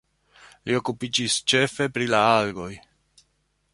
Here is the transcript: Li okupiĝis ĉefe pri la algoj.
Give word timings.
Li 0.69 0.77
okupiĝis 0.77 1.35
ĉefe 1.53 1.89
pri 1.99 2.09
la 2.15 2.23
algoj. 2.39 2.71